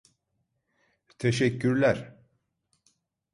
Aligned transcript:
Teşekkürler... 1.17 2.15